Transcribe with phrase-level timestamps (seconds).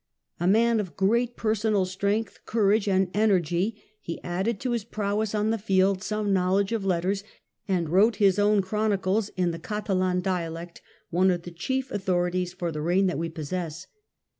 [0.39, 4.71] A man of great per James i., sonal strength, courage and energy, he added to
[4.71, 7.23] his prowess on the field some knowledge of letters,
[7.67, 12.71] and wrote his own chronicles in the Catalan dialect, one of the chief authorities for
[12.71, 13.85] the reign that we possess.